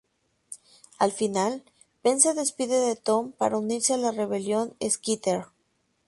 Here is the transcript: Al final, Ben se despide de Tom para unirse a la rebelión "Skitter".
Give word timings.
Al 0.97 1.11
final, 1.11 1.63
Ben 2.03 2.19
se 2.19 2.33
despide 2.33 2.79
de 2.79 2.95
Tom 2.95 3.33
para 3.33 3.59
unirse 3.59 3.93
a 3.93 3.97
la 3.97 4.09
rebelión 4.11 4.75
"Skitter". 4.89 5.45